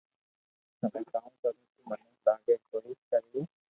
[0.81, 3.41] ھمي ڪاو ڪرو تو مني لاگي ڪوئي ڪريي